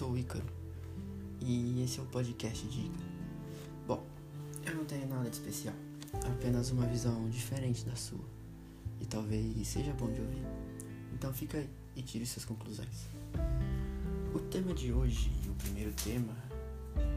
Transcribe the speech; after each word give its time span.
sou 0.00 0.12
o 0.12 0.16
Ícaro 0.16 0.42
e 1.42 1.82
esse 1.82 1.98
é 1.98 2.02
o 2.02 2.06
podcast 2.06 2.66
Ícaro. 2.66 3.04
Bom, 3.86 4.02
eu 4.64 4.74
não 4.74 4.86
tenho 4.86 5.06
nada 5.06 5.28
de 5.28 5.36
especial, 5.36 5.74
apenas 6.26 6.70
uma 6.70 6.86
visão 6.86 7.28
diferente 7.28 7.84
da 7.84 7.94
sua 7.94 8.24
e 8.98 9.04
talvez 9.04 9.68
seja 9.68 9.92
bom 9.92 10.10
de 10.10 10.22
ouvir. 10.22 10.42
Então 11.12 11.30
fica 11.34 11.58
aí 11.58 11.68
e 11.94 12.00
tire 12.00 12.24
suas 12.24 12.46
conclusões. 12.46 13.08
O 14.34 14.38
tema 14.38 14.72
de 14.72 14.90
hoje, 14.90 15.30
o 15.46 15.54
primeiro 15.56 15.92
tema, 15.92 16.34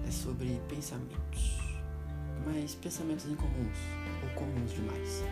é 0.06 0.12
sobre 0.12 0.60
pensamentos, 0.68 1.60
mas 2.46 2.76
pensamentos 2.76 3.28
incomuns 3.28 3.78
ou 4.24 4.30
comuns 4.32 4.74
demais. 4.74 5.24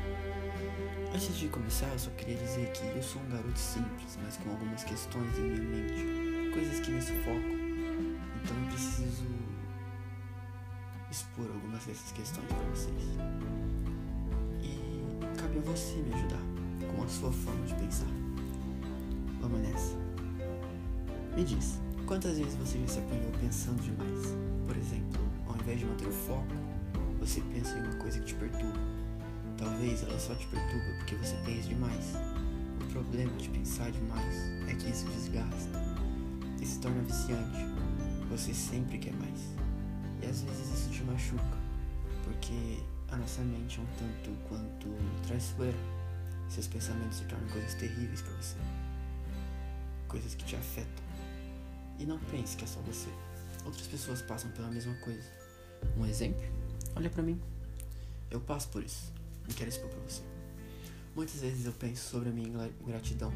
Antes 1.13 1.35
de 1.35 1.49
começar, 1.49 1.89
eu 1.89 1.99
só 1.99 2.11
queria 2.11 2.37
dizer 2.37 2.71
que 2.71 2.85
eu 2.85 3.03
sou 3.03 3.21
um 3.21 3.29
garoto 3.29 3.59
simples, 3.59 4.17
mas 4.23 4.37
com 4.37 4.51
algumas 4.51 4.85
questões 4.85 5.37
em 5.37 5.41
minha 5.41 5.63
mente, 5.63 6.20
coisas 6.51 6.79
que 6.79 6.91
me 6.91 7.01
sufocam. 7.01 7.55
Então 8.43 8.57
eu 8.57 8.67
preciso 8.69 9.25
expor 11.09 11.47
algumas 11.53 11.83
dessas 11.85 12.11
questões 12.11 12.45
para 12.47 12.57
vocês. 12.69 13.03
E 14.61 15.39
cabe 15.39 15.57
a 15.57 15.61
você 15.61 15.95
me 15.95 16.13
ajudar 16.13 16.41
com 16.95 17.03
a 17.03 17.07
sua 17.07 17.31
forma 17.31 17.65
de 17.65 17.75
pensar. 17.75 18.07
Vamos 19.41 19.59
nessa. 19.61 19.95
Me 21.35 21.43
diz, 21.43 21.79
quantas 22.05 22.37
vezes 22.37 22.55
você 22.55 22.79
já 22.79 22.87
se 22.87 22.99
apanhou 22.99 23.31
pensando 23.39 23.81
demais? 23.81 24.35
Por 24.67 24.77
exemplo, 24.77 25.21
ao 25.47 25.55
invés 25.55 25.79
de 25.79 25.85
manter 25.85 26.07
o 26.07 26.11
foco, 26.11 26.53
você 27.19 27.41
pensa 27.53 27.77
em 27.77 27.83
uma 27.83 27.95
coisa 27.95 28.19
que 28.19 28.25
te 28.25 28.35
perturba 28.35 29.01
Talvez 29.61 30.01
ela 30.01 30.19
só 30.19 30.33
te 30.33 30.47
perturba 30.47 30.97
porque 30.97 31.15
você 31.15 31.35
pensa 31.45 31.69
demais. 31.69 32.15
O 32.81 32.91
problema 32.91 33.31
de 33.37 33.47
pensar 33.49 33.91
demais 33.91 34.35
é 34.67 34.73
que 34.73 34.89
isso 34.89 35.05
desgasta 35.05 35.90
e 36.61 36.65
se 36.65 36.79
torna 36.79 37.01
viciante. 37.01 37.65
Você 38.29 38.53
sempre 38.53 38.99
quer 38.99 39.13
mais. 39.13 39.39
E 40.21 40.25
às 40.27 40.41
vezes 40.41 40.79
isso 40.79 40.89
te 40.91 41.03
machuca, 41.03 41.57
porque 42.23 42.79
a 43.09 43.17
nossa 43.17 43.41
mente 43.41 43.79
é 43.79 43.81
um 43.81 43.87
tanto 43.97 44.31
quanto 44.47 44.87
traiçoeira. 45.27 45.77
Seus 46.47 46.67
pensamentos 46.67 47.17
se 47.17 47.25
tornam 47.25 47.47
coisas 47.49 47.73
terríveis 47.75 48.21
para 48.21 48.33
você, 48.33 48.57
coisas 50.07 50.35
que 50.35 50.45
te 50.45 50.55
afetam. 50.55 51.03
E 51.97 52.05
não 52.05 52.19
pense 52.19 52.55
que 52.55 52.63
é 52.63 52.67
só 52.67 52.79
você. 52.81 53.09
Outras 53.65 53.87
pessoas 53.87 54.21
passam 54.21 54.51
pela 54.51 54.69
mesma 54.69 54.93
coisa. 54.95 55.29
Um 55.97 56.05
exemplo? 56.05 56.41
Olha 56.95 57.09
para 57.09 57.23
mim. 57.23 57.39
Eu 58.29 58.39
passo 58.39 58.69
por 58.69 58.83
isso 58.83 59.11
e 59.49 59.53
quero 59.53 59.69
expor 59.69 59.89
para 59.89 59.99
você. 60.01 60.21
Muitas 61.15 61.41
vezes 61.41 61.65
eu 61.65 61.73
penso 61.73 62.09
sobre 62.09 62.29
a 62.29 62.31
minha 62.31 62.69
ingratidão 62.81 63.33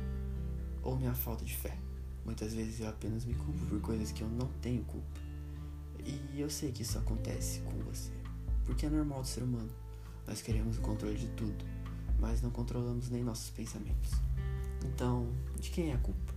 ou 0.81 0.95
minha 0.95 1.13
falta 1.13 1.43
de 1.43 1.55
fé. 1.55 1.77
Muitas 2.25 2.53
vezes 2.53 2.79
eu 2.79 2.89
apenas 2.89 3.23
me 3.23 3.33
culpo 3.35 3.65
por 3.67 3.79
coisas 3.81 4.11
que 4.11 4.21
eu 4.21 4.27
não 4.27 4.47
tenho 4.61 4.83
culpa. 4.83 5.21
E 6.03 6.39
eu 6.39 6.49
sei 6.49 6.71
que 6.71 6.81
isso 6.81 6.97
acontece 6.97 7.61
com 7.61 7.71
você, 7.83 8.11
porque 8.65 8.85
é 8.85 8.89
normal 8.89 9.21
do 9.21 9.27
ser 9.27 9.43
humano. 9.43 9.71
Nós 10.27 10.41
queremos 10.41 10.77
o 10.77 10.81
controle 10.81 11.17
de 11.17 11.27
tudo, 11.29 11.65
mas 12.19 12.41
não 12.41 12.51
controlamos 12.51 13.09
nem 13.09 13.23
nossos 13.23 13.49
pensamentos. 13.51 14.11
Então, 14.83 15.31
de 15.59 15.69
quem 15.69 15.91
é 15.91 15.93
a 15.93 15.97
culpa? 15.97 16.33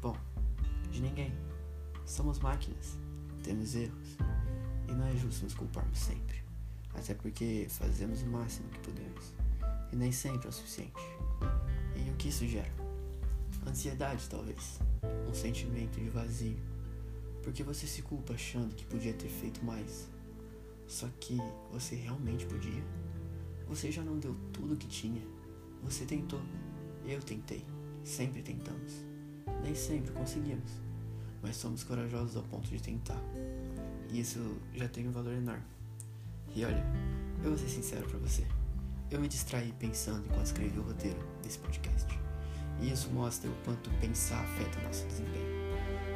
Bom, 0.00 0.16
de 0.90 1.00
ninguém. 1.00 1.32
Somos 2.04 2.38
máquinas, 2.38 2.98
temos 3.42 3.74
erros, 3.74 4.16
e 4.88 4.92
não 4.92 5.06
é 5.06 5.16
justo 5.16 5.44
nos 5.44 5.54
culparmos 5.54 5.98
sempre 5.98 6.42
até 6.94 7.14
porque 7.14 7.66
fazemos 7.68 8.22
o 8.22 8.26
máximo 8.26 8.68
que 8.68 8.78
podemos, 8.80 9.32
e 9.92 9.96
nem 9.96 10.12
sempre 10.12 10.46
é 10.46 10.50
o 10.50 10.52
suficiente. 10.52 10.92
E 11.96 12.10
o 12.10 12.14
que 12.16 12.28
isso 12.28 12.46
gera? 12.46 12.81
Ansiedade, 13.66 14.28
talvez, 14.28 14.80
um 15.28 15.32
sentimento 15.32 15.98
de 16.00 16.08
vazio, 16.08 16.58
porque 17.42 17.62
você 17.62 17.86
se 17.86 18.02
culpa 18.02 18.34
achando 18.34 18.74
que 18.74 18.84
podia 18.84 19.14
ter 19.14 19.28
feito 19.28 19.64
mais. 19.64 20.08
Só 20.86 21.08
que 21.20 21.38
você 21.70 21.94
realmente 21.94 22.44
podia? 22.46 22.82
Você 23.68 23.90
já 23.90 24.02
não 24.02 24.18
deu 24.18 24.36
tudo 24.52 24.74
o 24.74 24.76
que 24.76 24.86
tinha? 24.86 25.22
Você 25.84 26.04
tentou, 26.04 26.40
eu 27.06 27.20
tentei, 27.22 27.64
sempre 28.04 28.42
tentamos. 28.42 28.92
Nem 29.62 29.74
sempre 29.74 30.12
conseguimos, 30.12 30.70
mas 31.40 31.56
somos 31.56 31.84
corajosos 31.84 32.36
ao 32.36 32.42
ponto 32.42 32.68
de 32.68 32.82
tentar. 32.82 33.20
E 34.10 34.20
isso 34.20 34.38
já 34.74 34.88
tem 34.88 35.08
um 35.08 35.12
valor 35.12 35.32
enorme. 35.32 35.64
E 36.54 36.64
olha, 36.64 36.84
eu 37.42 37.50
vou 37.50 37.58
ser 37.58 37.68
sincero 37.68 38.06
para 38.08 38.18
você. 38.18 38.46
Eu 39.10 39.20
me 39.20 39.28
distraí 39.28 39.72
pensando 39.78 40.26
enquanto 40.26 40.46
escrevi 40.46 40.78
o 40.78 40.82
roteiro 40.82 41.18
desse 41.42 41.58
podcast. 41.58 42.31
E 42.82 42.92
isso 42.92 43.08
mostra 43.10 43.48
o 43.48 43.54
quanto 43.64 43.88
pensar 44.00 44.42
afeta 44.42 44.80
o 44.80 44.82
nosso 44.82 45.06
desempenho. 45.06 45.46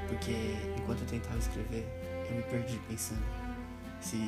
Porque 0.09 0.32
enquanto 0.77 1.00
eu 1.03 1.06
tentava 1.06 1.38
escrever, 1.38 1.87
eu 2.28 2.37
me 2.37 2.43
perdi 2.43 2.78
pensando 2.88 3.22
se 4.00 4.19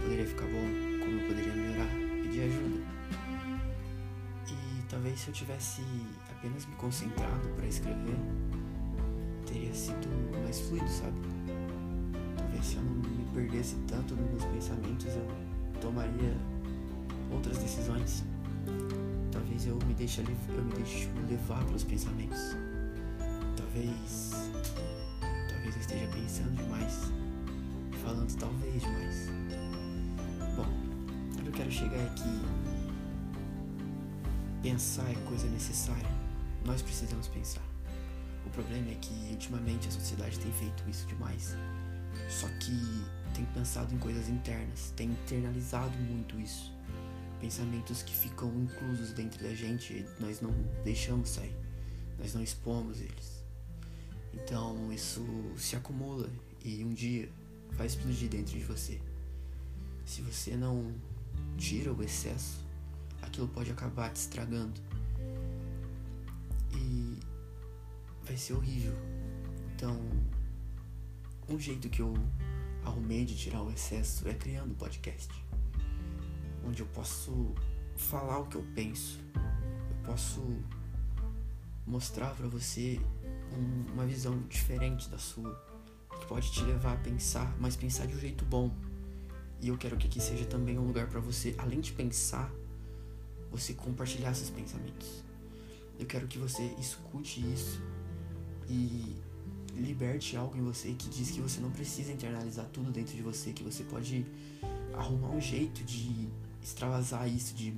poderia 0.00 0.26
ficar 0.26 0.46
bom, 0.46 1.00
como 1.00 1.20
eu 1.20 1.26
poderia 1.28 1.52
melhorar, 1.52 1.88
pedir 2.22 2.42
ajuda. 2.42 2.84
E 4.48 4.82
talvez 4.88 5.20
se 5.20 5.28
eu 5.28 5.34
tivesse 5.34 5.82
apenas 6.30 6.66
me 6.66 6.74
concentrado 6.76 7.48
para 7.56 7.66
escrever, 7.66 8.16
teria 9.46 9.74
sido 9.74 10.08
mais 10.42 10.60
fluido, 10.60 10.88
sabe? 10.88 11.16
Talvez 12.36 12.64
se 12.64 12.76
eu 12.76 12.82
não 12.82 13.32
perdesse 13.34 13.76
tanto 13.88 14.14
nos 14.14 14.30
meus 14.30 14.44
pensamentos, 14.44 15.06
eu 15.06 15.26
tomaria 15.80 16.36
outras 17.32 17.58
decisões. 17.58 18.24
Talvez 19.36 19.66
eu 19.66 19.78
me 19.86 19.92
deixe, 19.92 20.22
eu 20.22 20.64
me 20.64 20.72
deixe 20.72 21.10
levar 21.28 21.62
pelos 21.66 21.84
pensamentos. 21.84 22.56
Talvez. 23.54 24.30
Talvez 25.50 25.74
eu 25.74 25.80
esteja 25.82 26.06
pensando 26.06 26.56
demais. 26.56 27.12
Falando 28.02 28.34
talvez 28.38 28.82
demais. 28.82 29.28
Bom, 30.56 30.66
eu 31.44 31.52
quero 31.52 31.70
chegar 31.70 32.02
aqui. 32.06 32.40
Pensar 34.62 35.06
é 35.10 35.14
coisa 35.28 35.46
necessária. 35.48 36.10
Nós 36.64 36.80
precisamos 36.80 37.28
pensar. 37.28 37.62
O 38.46 38.50
problema 38.50 38.90
é 38.90 38.94
que 38.94 39.12
ultimamente 39.32 39.86
a 39.88 39.90
sociedade 39.90 40.38
tem 40.38 40.52
feito 40.52 40.82
isso 40.88 41.06
demais. 41.08 41.54
Só 42.30 42.48
que 42.58 43.04
tem 43.34 43.44
pensado 43.52 43.94
em 43.94 43.98
coisas 43.98 44.30
internas, 44.30 44.94
tem 44.96 45.10
internalizado 45.10 45.98
muito 45.98 46.40
isso. 46.40 46.75
Pensamentos 47.40 48.02
que 48.02 48.14
ficam 48.14 48.48
inclusos 48.60 49.12
dentro 49.12 49.42
da 49.42 49.54
gente 49.54 50.04
nós 50.18 50.40
não 50.40 50.52
deixamos 50.84 51.30
sair, 51.30 51.54
nós 52.18 52.34
não 52.34 52.42
expomos 52.42 53.00
eles. 53.00 53.44
Então 54.32 54.92
isso 54.92 55.24
se 55.56 55.76
acumula 55.76 56.28
e 56.64 56.84
um 56.84 56.92
dia 56.92 57.28
vai 57.72 57.86
explodir 57.86 58.28
dentro 58.28 58.58
de 58.58 58.64
você. 58.64 59.00
Se 60.04 60.22
você 60.22 60.56
não 60.56 60.94
tira 61.56 61.92
o 61.92 62.02
excesso, 62.02 62.64
aquilo 63.22 63.48
pode 63.48 63.70
acabar 63.70 64.10
te 64.10 64.16
estragando. 64.16 64.80
E 66.72 67.18
vai 68.24 68.36
ser 68.36 68.54
horrível. 68.54 68.94
Então, 69.74 69.98
um 71.48 71.58
jeito 71.58 71.88
que 71.88 72.00
eu 72.00 72.14
arrumei 72.84 73.24
de 73.24 73.36
tirar 73.36 73.62
o 73.62 73.70
excesso 73.70 74.26
é 74.28 74.34
criando 74.34 74.74
podcast. 74.74 75.28
Onde 76.66 76.82
eu 76.82 76.86
posso 76.86 77.54
falar 77.96 78.40
o 78.40 78.46
que 78.46 78.56
eu 78.56 78.64
penso. 78.74 79.20
Eu 79.34 79.96
posso 80.04 80.42
mostrar 81.86 82.34
para 82.34 82.48
você 82.48 83.00
um, 83.52 83.92
uma 83.92 84.04
visão 84.04 84.38
diferente 84.48 85.08
da 85.08 85.18
sua. 85.18 85.54
Que 86.18 86.26
pode 86.26 86.50
te 86.50 86.62
levar 86.62 86.94
a 86.94 86.96
pensar, 86.96 87.54
mas 87.60 87.76
pensar 87.76 88.06
de 88.06 88.14
um 88.14 88.18
jeito 88.18 88.44
bom. 88.44 88.74
E 89.60 89.68
eu 89.68 89.78
quero 89.78 89.96
que 89.96 90.06
aqui 90.06 90.20
seja 90.20 90.44
também 90.44 90.78
um 90.78 90.86
lugar 90.86 91.08
para 91.08 91.20
você, 91.20 91.54
além 91.58 91.80
de 91.80 91.92
pensar, 91.92 92.50
você 93.50 93.72
compartilhar 93.72 94.34
seus 94.34 94.50
pensamentos. 94.50 95.24
Eu 95.98 96.06
quero 96.06 96.26
que 96.26 96.38
você 96.38 96.62
escute 96.78 97.40
isso 97.52 97.80
e 98.68 99.16
liberte 99.74 100.36
algo 100.36 100.56
em 100.56 100.62
você 100.62 100.92
que 100.92 101.08
diz 101.08 101.30
que 101.30 101.40
você 101.40 101.60
não 101.60 101.70
precisa 101.70 102.12
internalizar 102.12 102.66
tudo 102.66 102.90
dentro 102.90 103.14
de 103.14 103.22
você, 103.22 103.52
que 103.52 103.62
você 103.62 103.84
pode 103.84 104.26
arrumar 104.94 105.28
um 105.28 105.40
jeito 105.40 105.84
de 105.84 106.28
extravasar 106.68 107.28
isso, 107.28 107.54
de 107.54 107.74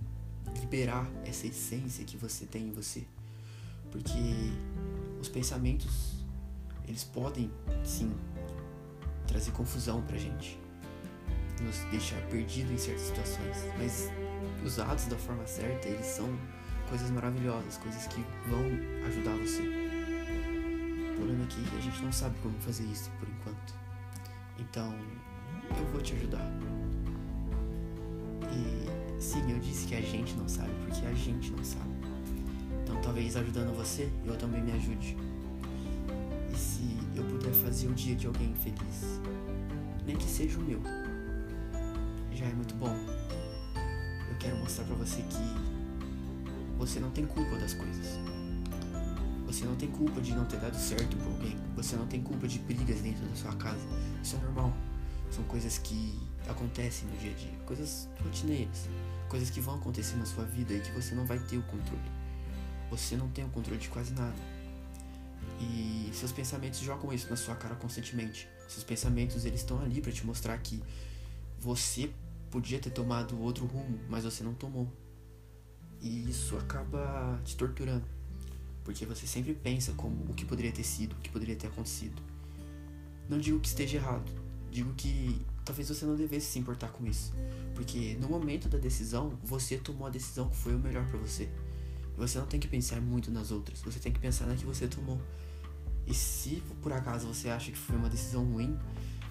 liberar 0.61 1.09
essa 1.25 1.47
essência 1.47 2.05
que 2.05 2.17
você 2.17 2.47
tem 2.47 2.69
em 2.69 2.73
você. 2.73 3.05
Porque 3.91 4.19
os 5.21 5.29
pensamentos, 5.29 6.25
eles 6.87 7.05
podem 7.05 7.51
sim 7.85 8.13
trazer 9.27 9.53
confusão 9.53 10.03
pra 10.03 10.17
gente, 10.17 10.59
nos 11.61 11.79
deixar 11.91 12.21
perdido 12.29 12.73
em 12.73 12.79
certas 12.79 13.03
situações, 13.03 13.57
mas 13.79 14.09
usados 14.65 15.05
da 15.07 15.17
forma 15.17 15.47
certa, 15.47 15.89
eles 15.89 16.07
são 16.07 16.29
coisas 16.89 17.11
maravilhosas, 17.11 17.77
coisas 17.77 18.07
que 18.07 18.25
vão 18.49 19.07
ajudar 19.07 19.37
você 19.37 19.89
problema 21.19 21.45
é 21.45 21.47
que 21.47 21.77
a 21.77 21.81
gente 21.81 22.03
não 22.03 22.13
sabe 22.13 22.37
como 22.43 22.59
fazer 22.61 22.85
isso 22.85 23.11
por 23.19 23.29
enquanto. 23.29 23.75
Então, 24.59 24.95
eu 25.77 25.87
vou 25.93 26.01
te 26.01 26.15
ajudar. 26.15 26.49
E 28.53 29.21
sim, 29.21 29.51
eu 29.51 29.59
disse 29.59 29.87
que 29.87 29.95
a 29.95 30.01
gente 30.01 30.35
não 30.35 30.49
sabe, 30.49 30.71
porque 30.87 31.07
a 31.07 31.13
gente 31.15 31.51
não 31.51 31.65
sabe. 31.65 31.91
Então, 32.83 33.01
talvez 33.03 33.37
ajudando 33.37 33.77
você, 33.77 34.11
eu 34.25 34.37
também 34.37 34.63
me 34.63 34.73
ajude. 34.73 35.17
E 36.53 36.57
se 36.57 36.97
eu 37.15 37.25
puder 37.25 37.53
fazer 37.53 37.89
o 37.89 37.95
dia 37.95 38.15
de 38.15 38.27
alguém 38.27 38.55
feliz, 38.55 39.21
nem 40.07 40.17
que 40.17 40.25
seja 40.25 40.59
o 40.59 40.63
meu, 40.63 40.81
já 42.33 42.47
é 42.47 42.53
muito 42.55 42.75
bom. 42.75 42.95
Eu 44.31 44.37
quero 44.39 44.57
mostrar 44.57 44.85
para 44.85 44.95
você 44.95 45.23
que 45.23 45.79
você 46.79 47.01
não 47.01 47.11
tem 47.11 47.27
culpa 47.27 47.57
das 47.57 47.75
coisas. 47.75 48.19
Você 49.47 49.65
não 49.65 49.75
tem 49.75 49.91
culpa 49.91 50.21
de 50.21 50.35
não 50.35 50.45
ter 50.45 50.61
dado 50.61 50.77
certo 50.77 51.17
com 51.17 51.31
alguém. 51.33 51.57
Você 51.75 51.97
não 51.97 52.07
tem 52.07 52.23
culpa 52.23 52.47
de 52.47 52.59
brigas 52.61 53.01
dentro 53.01 53.27
da 53.27 53.35
sua 53.35 53.53
casa. 53.55 53.81
Isso 54.23 54.37
é 54.37 54.39
normal. 54.41 54.73
São 55.31 55.45
coisas 55.45 55.79
que 55.79 56.19
acontecem 56.49 57.09
no 57.09 57.17
dia 57.19 57.31
a 57.31 57.35
dia, 57.35 57.59
coisas 57.67 58.09
rotineiras, 58.23 58.89
coisas 59.29 59.51
que 59.51 59.61
vão 59.61 59.77
acontecer 59.77 60.17
na 60.17 60.25
sua 60.25 60.45
vida 60.45 60.73
e 60.73 60.81
que 60.81 60.91
você 60.93 61.15
não 61.15 61.27
vai 61.27 61.39
ter 61.39 61.59
o 61.59 61.63
controle. 61.63 62.11
Você 62.91 63.17
não 63.17 63.29
tem 63.29 63.45
o 63.45 63.49
controle 63.49 63.79
de 63.79 63.89
quase 63.89 64.13
nada. 64.13 64.37
E 65.61 66.11
seus 66.15 66.33
pensamentos 66.33 66.81
jogam 66.81 67.13
isso 67.13 67.29
na 67.29 67.37
sua 67.37 67.55
cara 67.55 67.75
constantemente. 67.75 68.49
Seus 68.69 68.85
pensamentos 68.85 69.45
eles 69.45 69.61
estão 69.61 69.81
ali 69.83 70.01
para 70.01 70.13
te 70.13 70.25
mostrar 70.25 70.57
que 70.59 70.83
você 71.59 72.11
podia 72.51 72.79
ter 72.79 72.91
tomado 72.91 73.41
outro 73.41 73.67
rumo, 73.67 73.99
mas 74.09 74.25
você 74.25 74.43
não 74.43 74.55
tomou. 74.55 74.91
E 76.01 76.31
isso 76.31 76.57
acaba 76.57 77.41
te 77.45 77.57
torturando. 77.57 78.05
Porque 78.85 79.05
você 79.05 79.27
sempre 79.27 79.53
pensa 79.53 79.93
como 79.93 80.25
o 80.31 80.35
que 80.35 80.45
poderia 80.45 80.73
ter 80.73 80.85
sido, 80.85 81.13
o 81.13 81.17
que 81.17 81.29
poderia 81.29 81.57
ter 81.57 81.67
acontecido. 81.67 82.23
Não 83.29 83.39
digo 83.39 83.61
que 83.61 83.69
esteja 83.69 83.99
errado, 83.99 84.31
digo 84.71 84.93
que 84.95 85.45
talvez 85.65 85.89
você 85.89 86.05
não 86.07 86.17
devesse 86.17 86.47
se 86.47 86.59
importar 86.59 86.89
com 86.89 87.07
isso. 87.07 87.33
Porque 87.75 88.17
no 88.21 88.29
momento 88.29 88.69
da 88.69 88.79
decisão, 88.79 89.39
você 89.43 89.77
tomou 89.79 90.07
a 90.07 90.11
decisão 90.11 90.49
que 90.49 90.57
foi 90.57 90.75
o 90.75 90.79
melhor 90.79 91.07
para 91.07 91.19
você. 91.19 91.49
Você 92.17 92.39
não 92.39 92.47
tem 92.47 92.59
que 92.59 92.67
pensar 92.67 93.01
muito 93.01 93.31
nas 93.31 93.51
outras, 93.53 93.81
você 93.81 94.01
tem 94.01 94.13
que 94.13 94.19
pensar 94.19 94.47
na 94.47 94.57
que 94.57 94.65
você 94.65 94.89
tomou. 94.89 95.21
E 96.07 96.15
se 96.15 96.63
por 96.83 96.93
acaso 96.93 97.29
você 97.29 97.49
acha 97.49 97.71
que 97.71 97.79
foi 97.79 97.97
uma 97.97 98.09
decisão 98.09 98.45
ruim, 98.45 98.77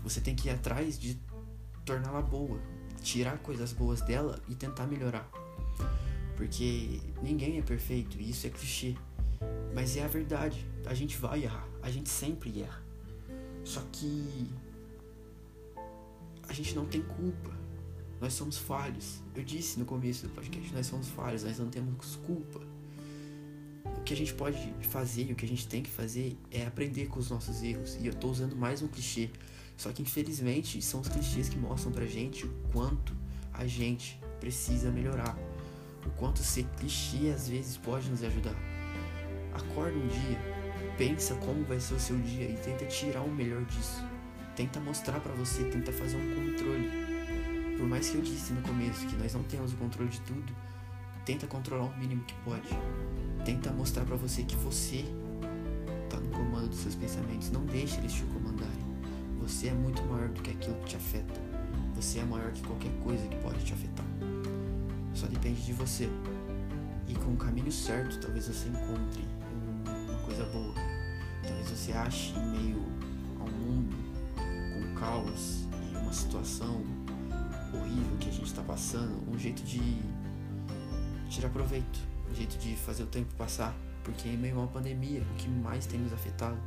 você 0.03 0.21
tem 0.21 0.35
que 0.35 0.47
ir 0.47 0.51
atrás 0.51 0.97
de 0.97 1.19
torná-la 1.83 2.21
boa, 2.21 2.59
tirar 3.01 3.39
coisas 3.39 3.73
boas 3.73 3.99
dela 4.01 4.39
e 4.47 4.55
tentar 4.55 4.85
melhorar. 4.85 5.29
Porque 6.37 7.01
ninguém 7.21 7.57
é 7.57 7.61
perfeito, 7.61 8.17
e 8.19 8.29
isso 8.29 8.45
é 8.45 8.49
clichê. 8.49 8.95
Mas 9.73 9.97
é 9.97 10.03
a 10.03 10.07
verdade. 10.07 10.65
A 10.85 10.93
gente 10.93 11.17
vai 11.17 11.43
errar, 11.43 11.67
a 11.81 11.89
gente 11.89 12.09
sempre 12.09 12.61
erra. 12.61 12.81
Só 13.63 13.81
que 13.91 14.49
a 16.47 16.53
gente 16.53 16.75
não 16.75 16.85
tem 16.85 17.01
culpa. 17.01 17.55
Nós 18.19 18.33
somos 18.33 18.57
falhos. 18.57 19.21
Eu 19.35 19.44
disse 19.44 19.77
no 19.77 19.85
começo 19.85 20.27
do 20.27 20.33
podcast, 20.33 20.73
nós 20.73 20.88
somos 20.88 21.07
falhos, 21.09 21.44
nós 21.44 21.59
não 21.59 21.69
temos 21.69 22.15
culpa 22.17 22.61
que 24.07 24.13
a 24.13 24.17
gente 24.17 24.33
pode 24.33 24.73
fazer 24.83 25.25
e 25.29 25.33
o 25.33 25.35
que 25.35 25.44
a 25.44 25.47
gente 25.47 25.67
tem 25.67 25.83
que 25.83 25.89
fazer 25.89 26.38
é 26.49 26.65
aprender 26.65 27.07
com 27.07 27.19
os 27.19 27.29
nossos 27.29 27.61
erros. 27.61 27.97
E 27.99 28.07
eu 28.07 28.13
tô 28.13 28.29
usando 28.29 28.55
mais 28.55 28.81
um 28.81 28.88
clichê. 28.88 29.29
Só 29.75 29.91
que 29.91 30.01
infelizmente 30.01 30.81
são 30.81 31.01
os 31.01 31.09
clichês 31.09 31.49
que 31.49 31.57
mostram 31.57 31.91
pra 31.91 32.05
gente 32.05 32.45
o 32.45 32.53
quanto 32.71 33.13
a 33.53 33.67
gente 33.67 34.17
precisa 34.39 34.89
melhorar. 34.89 35.38
O 36.05 36.09
quanto 36.11 36.39
ser 36.39 36.63
clichê 36.79 37.31
às 37.35 37.49
vezes 37.49 37.75
pode 37.75 38.09
nos 38.09 38.23
ajudar. 38.23 38.55
Acorda 39.53 39.97
um 39.97 40.07
dia, 40.07 40.39
pensa 40.97 41.35
como 41.35 41.65
vai 41.65 41.81
ser 41.81 41.95
o 41.95 41.99
seu 41.99 42.17
dia 42.17 42.49
e 42.49 42.55
tenta 42.63 42.85
tirar 42.85 43.23
o 43.23 43.29
melhor 43.29 43.65
disso. 43.65 44.01
Tenta 44.57 44.81
mostrar 44.81 45.21
para 45.21 45.33
você, 45.33 45.63
tenta 45.65 45.94
fazer 45.94 46.18
um 46.18 46.36
controle. 46.36 46.89
Por 47.77 47.88
mais 47.88 48.09
que 48.09 48.18
eu 48.18 48.21
disse 48.21 48.51
no 48.51 48.62
começo 48.62 49.07
que 49.07 49.15
nós 49.15 49.33
não 49.33 49.44
temos 49.44 49.71
o 49.71 49.77
controle 49.77 50.09
de 50.09 50.19
tudo, 50.21 50.54
tenta 51.24 51.48
controlar 51.48 51.86
o 51.86 51.98
mínimo 51.98 52.24
que 52.25 52.33
pode 52.44 52.68
tenta 53.48 53.71
mostrar 53.71 54.04
para 54.04 54.18
você 54.18 54.44
que 54.44 54.57
você 54.57 55.06
tá 56.09 56.18
no 56.18 56.30
comando 56.31 56.68
dos 56.68 56.80
seus 56.80 56.95
pensamentos. 56.95 57.50
Não 57.50 57.65
deixe 57.65 57.98
eles 57.98 58.12
te 58.12 58.24
comandarem. 58.24 58.86
Você 59.39 59.69
é 59.69 59.74
muito 59.74 60.04
maior 60.04 60.27
do 60.27 60.42
que 60.42 60.51
aquilo 60.51 60.75
que 60.80 60.88
te 60.88 60.95
afeta. 60.98 61.39
Você 61.95 62.19
é 62.19 62.25
maior 62.25 62.51
que 62.51 62.62
qualquer 62.63 62.92
coisa 63.01 63.25
que 63.25 63.38
pode 63.38 63.63
te 63.63 63.71
afetar. 63.71 64.06
Só 65.13 65.27
depende 65.27 65.65
de 65.65 65.71
você. 65.71 66.09
E 67.07 67.15
com 67.15 67.31
o 67.31 67.38
caminho 67.38 67.71
certo, 67.71 68.19
talvez 68.19 68.50
você 68.50 68.68
encontre 68.68 69.24
uma 69.86 70.19
coisa 70.25 70.44
boa. 70.48 70.74
Talvez 71.42 71.69
você 71.69 71.94
ache 71.94 72.33
em 72.38 72.51
meio 72.51 72.86
ao 73.39 73.48
mundo 73.48 74.06
caos 74.99 75.67
e 75.91 75.97
uma 75.97 76.13
situação 76.13 76.83
horrível 77.73 78.17
que 78.19 78.29
a 78.29 78.31
gente 78.31 78.45
está 78.45 78.61
passando, 78.61 79.29
um 79.29 79.38
jeito 79.38 79.63
de 79.63 80.01
tirar 81.29 81.49
proveito 81.49 82.17
um 82.31 82.35
jeito 82.35 82.57
de 82.57 82.75
fazer 82.75 83.03
o 83.03 83.07
tempo 83.07 83.33
passar, 83.35 83.75
porque 84.03 84.27
em 84.27 84.38
meio 84.38 84.55
a 84.55 84.59
uma 84.59 84.67
pandemia, 84.67 85.21
o 85.21 85.35
que 85.35 85.47
mais 85.47 85.85
tem 85.85 85.99
nos 85.99 86.13
afetado 86.13 86.57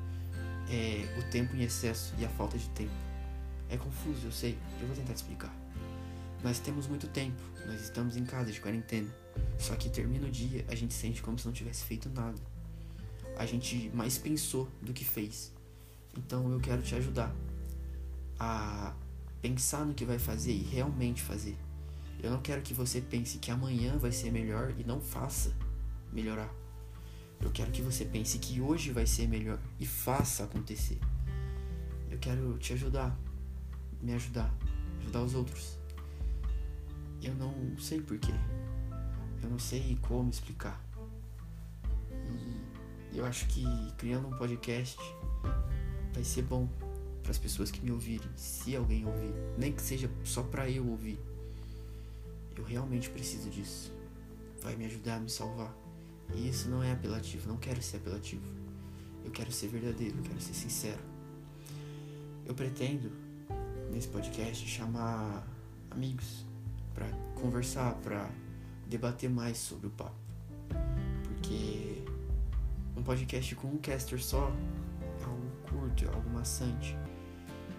é 0.69 1.19
o 1.19 1.31
tempo 1.31 1.55
em 1.55 1.63
excesso 1.63 2.15
e 2.19 2.25
a 2.25 2.29
falta 2.29 2.57
de 2.57 2.69
tempo. 2.71 2.93
É 3.69 3.77
confuso, 3.77 4.27
eu 4.27 4.33
sei, 4.33 4.59
eu 4.81 4.87
vou 4.87 4.97
tentar 4.97 5.13
te 5.13 5.17
explicar. 5.17 5.55
Nós 6.43 6.59
temos 6.59 6.87
muito 6.87 7.07
tempo, 7.09 7.41
nós 7.67 7.81
estamos 7.83 8.17
em 8.17 8.25
casa 8.25 8.51
de 8.51 8.61
quarentena, 8.61 9.09
só 9.59 9.75
que 9.77 9.89
termina 9.89 10.27
o 10.27 10.31
dia, 10.31 10.65
a 10.69 10.75
gente 10.75 10.95
sente 10.95 11.23
como 11.23 11.39
se 11.39 11.47
não 11.47 11.53
tivesse 11.53 11.85
feito 11.85 12.09
nada. 12.09 12.41
A 13.37 13.47
gente 13.47 13.91
mais 13.95 14.19
pensou 14.19 14.69
do 14.83 14.93
que 14.93 15.05
fez. 15.05 15.53
Então 16.17 16.51
eu 16.51 16.61
quero 16.61 16.83
te 16.83 16.95
ajudar 16.95 17.35
a 18.41 18.95
pensar 19.43 19.85
no 19.85 19.93
que 19.93 20.07
vai 20.07 20.19
fazer 20.19 20.53
e 20.53 20.63
realmente 20.63 21.21
fazer. 21.21 21.57
Eu 22.23 22.31
não 22.31 22.41
quero 22.41 22.63
que 22.63 22.73
você 22.73 23.01
pense 23.01 23.39
que 23.39 23.51
amanhã 23.51 23.99
vai 23.99 24.11
ser 24.11 24.33
melhor 24.33 24.75
e 24.79 24.85
não 24.85 24.99
faça 24.99 25.55
melhorar. 26.11 26.51
Eu 27.39 27.51
quero 27.51 27.71
que 27.71 27.83
você 27.83 28.05
pense 28.05 28.39
que 28.39 28.61
hoje 28.61 28.91
vai 28.93 29.07
ser 29.07 29.29
melhor 29.29 29.59
e 29.79 29.87
faça 29.87 30.45
acontecer. 30.45 30.99
Eu 32.11 32.19
quero 32.19 32.57
te 32.59 32.73
ajudar, 32.73 33.17
me 34.01 34.15
ajudar, 34.15 34.55
ajudar 35.01 35.23
os 35.23 35.35
outros. 35.35 35.79
Eu 37.23 37.35
não 37.35 37.79
sei 37.79 38.01
porquê. 38.01 38.33
Eu 39.43 39.51
não 39.51 39.59
sei 39.59 39.99
como 40.03 40.31
explicar. 40.31 40.83
E 43.13 43.19
eu 43.19 43.25
acho 43.27 43.47
que 43.49 43.65
criando 43.97 44.29
um 44.29 44.37
podcast 44.37 44.99
vai 46.13 46.25
ser 46.25 46.43
bom 46.43 46.69
para 47.31 47.37
as 47.37 47.39
pessoas 47.39 47.71
que 47.71 47.81
me 47.81 47.93
ouvirem, 47.93 48.29
se 48.35 48.75
alguém 48.75 49.07
ouvir, 49.07 49.33
nem 49.57 49.73
que 49.73 49.81
seja 49.81 50.11
só 50.25 50.43
para 50.43 50.69
eu 50.69 50.85
ouvir. 50.89 51.17
Eu 52.57 52.65
realmente 52.65 53.09
preciso 53.09 53.49
disso. 53.49 53.93
Vai 54.61 54.75
me 54.75 54.85
ajudar 54.87 55.15
a 55.15 55.21
me 55.21 55.31
salvar. 55.31 55.73
E 56.35 56.49
isso 56.49 56.69
não 56.69 56.83
é 56.83 56.91
apelativo, 56.91 57.49
não 57.49 57.57
quero 57.57 57.81
ser 57.81 57.99
apelativo. 57.99 58.43
Eu 59.25 59.31
quero 59.31 59.53
ser 59.53 59.69
verdadeiro, 59.69 60.19
eu 60.19 60.23
quero 60.25 60.41
ser 60.41 60.55
sincero. 60.55 60.99
Eu 62.45 62.53
pretendo, 62.53 63.13
nesse 63.93 64.09
podcast, 64.09 64.67
chamar 64.67 65.47
amigos 65.89 66.45
para 66.93 67.07
conversar, 67.41 67.95
para 68.03 68.29
debater 68.89 69.31
mais 69.31 69.57
sobre 69.57 69.87
o 69.87 69.91
papo. 69.91 70.19
Porque 71.29 72.03
um 72.97 73.05
podcast 73.05 73.55
com 73.55 73.69
um 73.69 73.79
caster 73.79 74.21
só 74.21 74.51
é 75.21 75.25
algo 75.25 75.51
curto, 75.69 76.05
é 76.05 76.09
algo 76.09 76.29
maçante. 76.31 76.97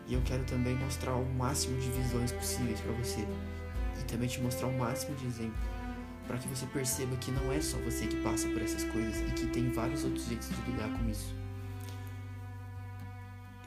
E 0.08 0.14
eu 0.14 0.22
quero 0.24 0.44
também 0.44 0.76
mostrar 0.76 1.16
o 1.16 1.26
máximo 1.34 1.80
de 1.80 1.90
visões 1.92 2.32
possíveis 2.32 2.80
para 2.82 2.92
você 2.94 3.26
e 4.00 4.04
também 4.06 4.28
te 4.28 4.42
mostrar 4.42 4.68
o 4.68 4.78
máximo 4.78 5.16
de 5.16 5.26
exemplo 5.26 5.72
para 6.28 6.38
que 6.38 6.48
você 6.48 6.66
perceba 6.68 7.14
que 7.18 7.30
não 7.30 7.52
é 7.52 7.60
só 7.60 7.78
você 7.80 8.08
que 8.08 8.16
passa 8.22 8.48
por 8.48 8.62
essas 8.62 8.86
coisas 8.86 9.20
e 9.20 9.34
que 9.34 9.48
tem 9.48 9.70
vários 9.72 10.06
outros 10.06 10.28
jeitos 10.28 10.48
de 10.48 10.72
lidar 10.72 10.90
com 10.98 11.10
isso. 11.10 11.36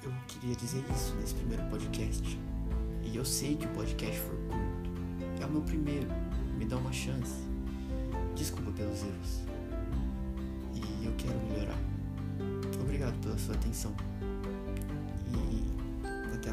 Eu 0.02 0.10
queria 0.26 0.54
dizer 0.56 0.82
isso 0.94 1.14
nesse 1.16 1.34
primeiro 1.34 1.62
podcast. 1.64 2.38
E 3.02 3.16
eu 3.16 3.24
sei 3.24 3.56
que 3.56 3.66
o 3.66 3.68
podcast 3.70 4.18
foi 4.18 4.36
curto. 4.48 5.42
É 5.42 5.46
o 5.46 5.50
meu 5.50 5.60
primeiro. 5.60 6.08
Me 6.58 6.64
dá 6.64 6.76
uma 6.76 6.92
chance. 6.92 7.42
Desculpa 8.34 8.70
pelos 8.72 9.02
erros. 9.02 9.42
E 10.74 11.04
eu 11.04 11.12
quero 11.18 11.38
melhorar. 11.46 11.78
Obrigado 12.80 13.18
pela 13.20 13.36
sua 13.38 13.54
atenção. 13.54 13.94